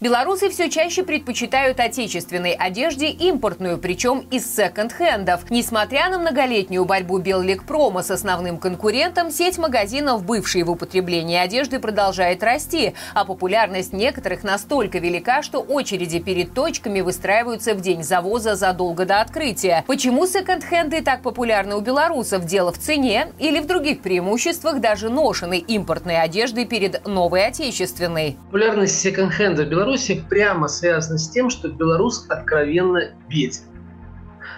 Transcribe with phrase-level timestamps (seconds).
[0.00, 5.50] Белорусы все чаще предпочитают отечественной одежде импортную, причем из секонд-хендов.
[5.50, 12.42] Несмотря на многолетнюю борьбу Беллекпрома с основным конкурентом, сеть магазинов, бывшей в употреблении одежды, продолжает
[12.42, 19.04] расти, а популярность некоторых настолько велика, что очереди перед точками выстраиваются в день завоза задолго
[19.04, 19.84] до открытия.
[19.86, 22.46] Почему секонд-хенды так популярны у белорусов?
[22.46, 28.38] Дело в цене или в других преимуществах даже ношенной импортной одежды перед новой отечественной?
[28.46, 29.89] Популярность секонд-хенда в Беларуси
[30.28, 33.62] прямо связана с тем, что белорус откровенно беден.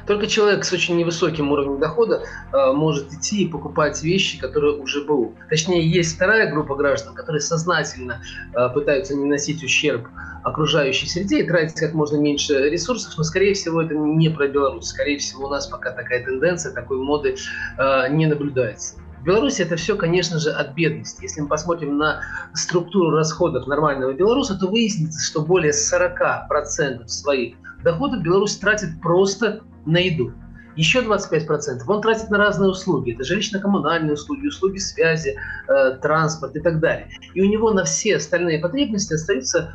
[0.07, 5.05] Только человек с очень невысоким уровнем дохода э, может идти и покупать вещи, которые уже
[5.05, 5.35] БУ.
[5.49, 8.21] Точнее, есть вторая группа граждан, которые сознательно
[8.55, 10.09] э, пытаются не носить ущерб
[10.43, 14.89] окружающей среде и тратить как можно меньше ресурсов, но, скорее всего, это не про Беларусь.
[14.89, 17.37] Скорее всего, у нас пока такая тенденция, такой моды
[17.79, 18.97] э, не наблюдается.
[19.23, 21.23] В Беларуси это все, конечно же, от бедности.
[21.23, 22.23] Если мы посмотрим на
[22.55, 29.99] структуру расходов нормального белоруса, то выяснится, что более 40% своих доходов Беларусь тратит просто на
[29.99, 30.33] еду.
[30.75, 33.13] Еще 25% он тратит на разные услуги.
[33.13, 35.37] Это жилищно-коммунальные услуги, услуги связи,
[35.69, 37.09] э, транспорт и так далее.
[37.35, 39.73] И у него на все остальные потребности остаются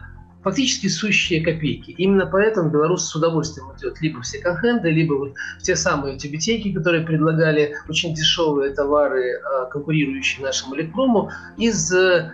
[0.48, 1.92] фактически сущие копейки.
[1.92, 6.72] Именно поэтому белорус с удовольствием идет либо в секонд-хенды, либо вот в те самые тюбетейки,
[6.72, 12.32] которые предлагали очень дешевые товары, э, конкурирующие нашему электрому, из э,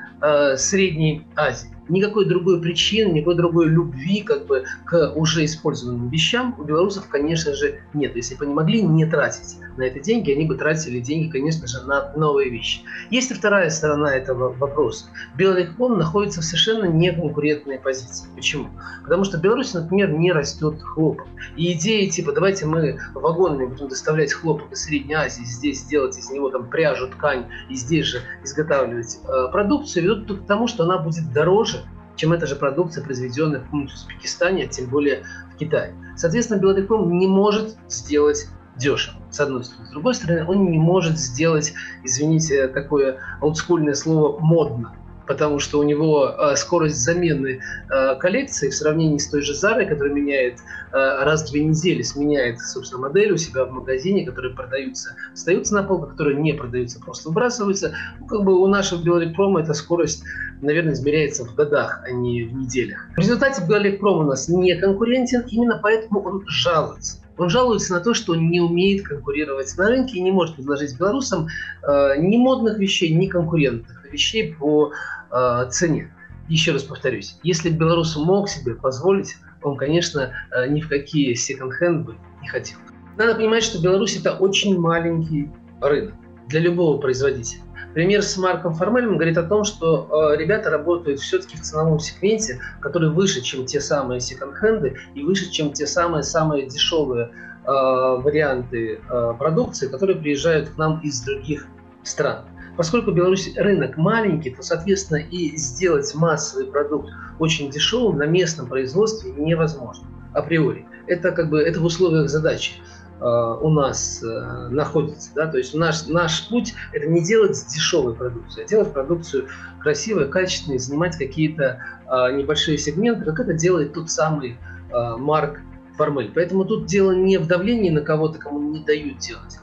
[0.58, 6.64] Средней Азии никакой другой причины, никакой другой любви как бы к уже использованным вещам у
[6.64, 8.16] белорусов, конечно же, нет.
[8.16, 11.81] Если бы они могли не тратить на это деньги, они бы тратили деньги, конечно же,
[11.86, 12.81] на новые вещи.
[13.09, 15.06] Есть и вторая сторона этого вопроса.
[15.36, 18.28] Белореком находится в совершенно неконкурентной позиции.
[18.36, 18.70] Почему?
[19.03, 21.28] Потому что в Беларуси, например, не растет хлопок.
[21.56, 26.30] И идеи типа давайте мы вагонами будем доставлять хлопок из Средней Азии, здесь сделать из
[26.30, 30.97] него там пряжу, ткань и здесь же изготавливать э, продукцию, ведут к тому, что она
[30.97, 31.83] будет дороже
[32.16, 35.94] чем эта же продукция, произведенная в Узбекистане, а тем более в Китае.
[36.16, 39.88] Соответственно, Белотеком не может сделать дешево, с одной стороны.
[39.88, 41.73] С другой стороны, он не может сделать,
[42.03, 44.96] извините, такое олдскульное слово «модно»
[45.28, 49.85] потому что у него э, скорость замены э, коллекции в сравнении с той же Зарой,
[49.85, 50.59] которая меняет
[50.91, 55.73] э, раз в две недели, сменяет, собственно, модель у себя в магазине, которые продаются, остаются
[55.75, 57.94] на полках, которые не продаются, просто выбрасываются.
[58.19, 60.23] Ну, как бы у нашего Белорекпрома эта скорость,
[60.61, 63.07] наверное, измеряется в годах, а не в неделях.
[63.16, 67.19] В результате Белорекпром у нас не конкурентен, именно поэтому он жалуется.
[67.35, 70.97] Он жалуется на то, что он не умеет конкурировать на рынке и не может предложить
[71.00, 71.47] белорусам
[71.81, 74.94] э, ни модных вещей, ни конкурентных вещей по
[75.31, 76.13] э, цене.
[76.47, 82.06] Еще раз повторюсь, если белорус мог себе позволить, он, конечно, э, ни в какие секонд-хенд
[82.06, 82.78] бы не хотел.
[83.18, 85.50] Надо понимать, что Беларусь это очень маленький
[85.81, 86.16] рынок
[86.47, 87.62] для любого производителя.
[87.94, 92.59] Пример с Марком Формелем говорит о том, что э, ребята работают все-таки в ценовом сегменте,
[92.81, 99.34] который выше, чем те самые секонд-хенды и выше, чем те самые-самые дешевые э, варианты э,
[99.38, 101.68] продукции, которые приезжают к нам из других
[102.02, 102.46] стран.
[102.75, 109.31] Поскольку Беларусь рынок маленький, то, соответственно, и сделать массовый продукт очень дешевым на местном производстве
[109.31, 110.85] невозможно априори.
[111.07, 112.73] Это как бы это в условиях задачи.
[113.19, 115.31] Э, у нас э, находится.
[115.35, 115.47] Да?
[115.47, 119.47] То есть наш, наш путь– это не делать дешевую продукцию, а делать продукцию
[119.79, 124.57] красивой, качественной, занимать какие-то э, небольшие сегменты, как это делает тот самый
[124.91, 125.59] Марк
[125.97, 126.31] Формель.
[126.35, 129.57] Поэтому тут дело не в давлении на кого-то, кому не дают делать.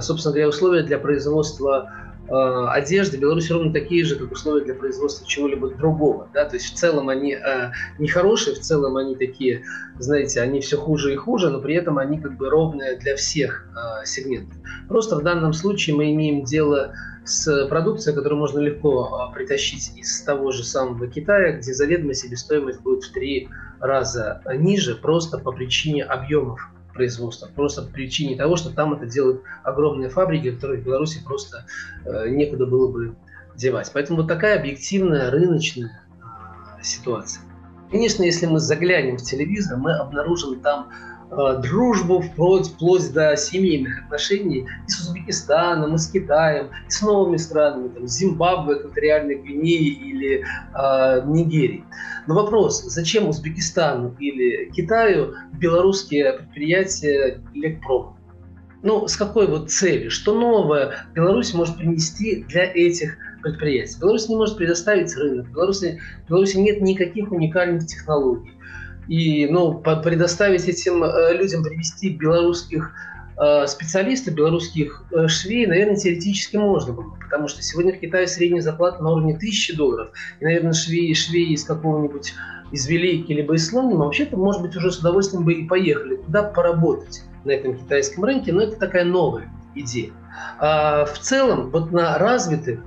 [0.00, 5.26] Собственно говоря, условия для производства э, одежды Беларуси ровно такие же, как условия для производства
[5.26, 6.28] чего-либо другого.
[6.32, 6.44] Да?
[6.44, 9.64] То есть в целом они э, не хорошие, в целом они такие,
[9.98, 13.66] знаете, они все хуже и хуже, но при этом они как бы ровные для всех
[13.76, 14.56] э, сегментов.
[14.88, 16.94] Просто в данном случае мы имеем дело
[17.24, 22.80] с продукцией, которую можно легко э, притащить из того же самого Китая, где заведомая себестоимость
[22.80, 23.48] будет в три
[23.80, 26.60] раза ниже, просто по причине объемов
[26.96, 27.48] производства.
[27.54, 31.66] Просто по причине того, что там это делают огромные фабрики, которые в Беларуси просто
[32.04, 33.14] э, некуда было бы
[33.54, 33.90] девать.
[33.92, 37.42] Поэтому вот такая объективная рыночная э, ситуация.
[37.90, 40.90] Конечно, если мы заглянем в телевизор, мы обнаружим там
[41.30, 47.36] дружбу вплоть, вплоть до семейных отношений и с Узбекистаном, и с Китаем, и с новыми
[47.36, 51.84] странами, там, Зимбабве, Экваториальной Гвинеи или э, Нигерии.
[52.26, 58.16] Но вопрос, зачем Узбекистану или Китаю белорусские предприятия Лекпром?
[58.82, 60.10] Ну, с какой вот целью?
[60.10, 63.98] Что новое Беларусь может принести для этих предприятий?
[64.00, 68.52] Беларусь не может предоставить рынок, в Беларуси, в Беларуси нет никаких уникальных технологий
[69.08, 72.92] и ну, предоставить этим э, людям привести белорусских
[73.38, 77.14] э, специалистов, белорусских э, швей, наверное, теоретически можно было.
[77.22, 80.08] Потому что сегодня в Китае средняя зарплата на уровне 1000 долларов.
[80.40, 82.34] И, наверное, швеи, швеи из какого-нибудь
[82.72, 86.42] из Велики либо из Слонима, вообще-то, может быть, уже с удовольствием бы и поехали туда
[86.42, 90.10] поработать на этом китайском рынке, но это такая новая идея.
[90.58, 92.80] А в целом, вот на развитых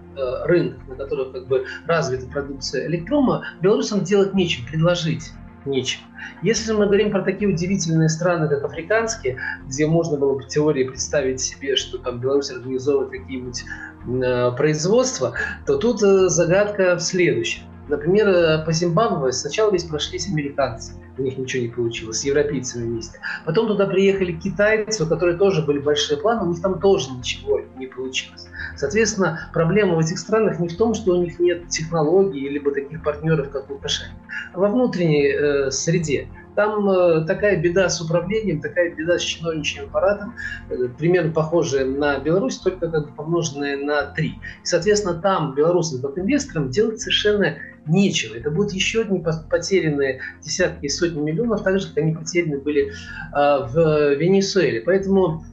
[0.43, 5.31] рынках, на которых как бы развита продукция электрома, белорусам делать нечем, предложить
[5.65, 6.01] нечем.
[6.41, 10.83] Если мы говорим про такие удивительные страны, как африканские, где можно было бы в теории
[10.83, 13.63] представить себе, что там Беларусь организовывает какие-нибудь
[14.07, 15.33] э, производства,
[15.65, 17.63] то тут э, загадка в следующем.
[17.89, 22.85] Например, э, по Зимбабве сначала весь прошлись американцы, у них ничего не получилось, с европейцами
[22.85, 23.19] вместе.
[23.45, 27.61] Потом туда приехали китайцы, у которых тоже были большие планы, у них там тоже ничего
[27.77, 28.47] не получилось.
[28.77, 33.03] Соответственно, проблема в этих странах не в том, что у них нет технологий либо таких
[33.03, 34.15] партнеров, как Лукашенко,
[34.53, 36.27] а во внутренней э, среде.
[36.55, 40.35] Там э, такая беда с управлением, такая беда с чиновничьим аппаратом,
[40.69, 44.29] э, примерно похожая на Беларусь, только как бы помноженная на три.
[44.29, 47.55] И, соответственно, там белорусам, как инвесторам, делать совершенно
[47.87, 48.35] нечего.
[48.35, 52.89] Это будут еще одни потерянные десятки и сотни миллионов, так же, как они потеряны были
[52.89, 52.91] э,
[53.33, 54.81] в Венесуэле.
[54.81, 55.43] Поэтому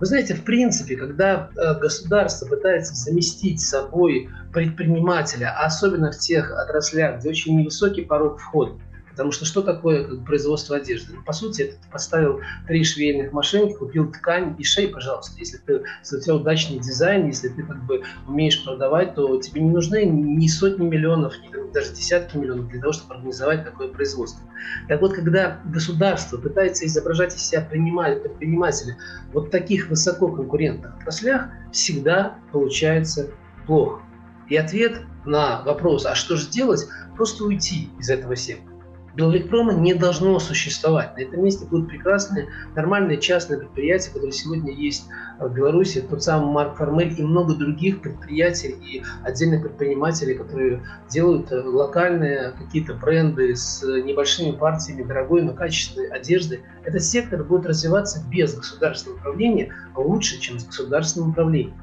[0.00, 7.20] вы знаете, в принципе, когда э, государство пытается заместить собой предпринимателя, особенно в тех отраслях,
[7.20, 8.72] где очень невысокий порог входа,
[9.20, 11.12] Потому что что такое как, производство одежды?
[11.14, 15.38] Ну, по сути, это ты поставил три швейных машинки, купил ткань и шей, пожалуйста.
[15.38, 19.60] Если, ты, если у тебя удачный дизайн, если ты как бы умеешь продавать, то тебе
[19.60, 24.42] не нужны ни сотни миллионов, ни даже десятки миллионов для того, чтобы организовать такое производство.
[24.88, 28.96] Так вот, когда государство пытается изображать из себя предпринимателя
[29.34, 33.28] вот в таких высококонкурентных отраслях, всегда получается
[33.66, 34.00] плохо.
[34.48, 38.79] И ответ на вопрос, а что же делать, просто уйти из этого сектора.
[39.14, 41.16] Белвикпрома не должно существовать.
[41.16, 45.06] На этом месте будут прекрасные, нормальные частные предприятия, которые сегодня есть
[45.38, 46.00] в Беларуси.
[46.00, 52.52] Тот самый Марк Формель и много других предприятий и отдельных предпринимателей, которые делают э, локальные
[52.52, 56.60] какие-то бренды с небольшими партиями дорогой, но качественной одежды.
[56.84, 61.74] Этот сектор будет развиваться без государственного управления лучше, чем с государственным управлением.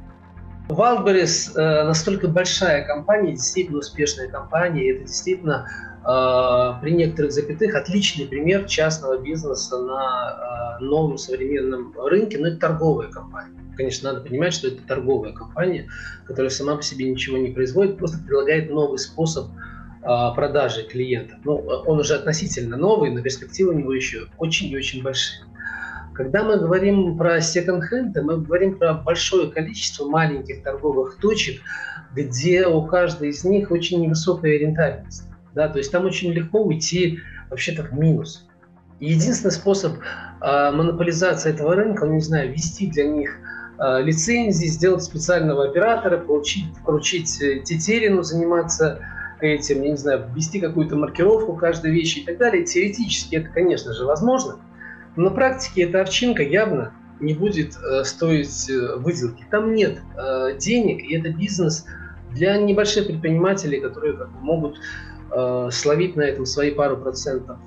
[0.70, 5.66] Wildberries э, настолько большая компания, действительно успешная компания, это действительно
[6.04, 12.58] э, при некоторых запятых отличный пример частного бизнеса на э, новом современном рынке, но это
[12.58, 13.58] торговая компания.
[13.78, 15.88] Конечно, надо понимать, что это торговая компания,
[16.26, 20.06] которая сама по себе ничего не производит, просто предлагает новый способ э,
[20.36, 21.40] продажи клиентам.
[21.46, 25.46] Ну, он уже относительно новый, но перспективы у него еще очень и очень большие.
[26.18, 31.62] Когда мы говорим про секонд-хенды, мы говорим про большое количество маленьких торговых точек,
[32.16, 35.30] где у каждой из них очень невысокая рентабельность.
[35.54, 37.20] Да, то есть там очень легко уйти
[37.52, 38.48] вообще-то в минус.
[39.00, 39.94] И единственный способ
[40.42, 43.38] э, монополизации этого рынка, ну, не знаю, ввести для них
[43.78, 49.02] э, лицензии, сделать специального оператора, получить, поручить э, Тетерину заниматься
[49.40, 52.66] этим, я не знаю, ввести какую-то маркировку каждой вещи и так далее.
[52.66, 54.56] Теоретически это, конечно же, возможно–
[55.18, 59.46] на практике эта овчинка явно не будет э, стоить э, выделки.
[59.50, 61.86] Там нет э, денег, и это бизнес
[62.32, 64.78] для небольших предпринимателей, которые как бы, могут
[65.72, 67.58] словить на этом свои пару процентов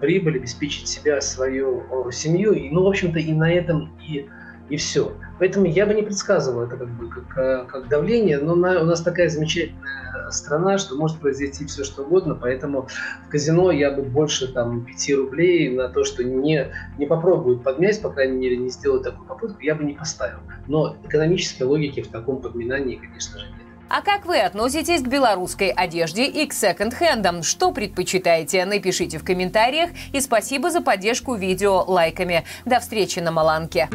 [0.00, 1.82] прибыли, обеспечить себя, свою
[2.12, 2.52] семью.
[2.52, 4.28] И, ну, в общем-то, и на этом и
[4.68, 5.12] и все.
[5.38, 8.84] Поэтому я бы не предсказывал это как бы как, э, как давление, но на, у
[8.84, 12.88] нас такая замечательная страна, что может произойти все что угодно, поэтому
[13.26, 18.00] в казино я бы больше там 5 рублей на то, что не, не попробуют подмять,
[18.02, 20.38] по крайней мере, не сделают такую попытку, я бы не поставил.
[20.66, 23.54] Но экономической логики в таком подминании, конечно же, нет.
[23.90, 27.42] А как вы относитесь к белорусской одежде и к секонд-хендам?
[27.42, 28.66] Что предпочитаете?
[28.66, 29.90] Напишите в комментариях.
[30.12, 32.44] И спасибо за поддержку видео лайками.
[32.66, 33.88] До встречи на Маланке.